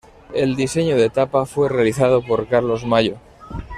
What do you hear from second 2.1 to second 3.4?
por Carlos Mayo.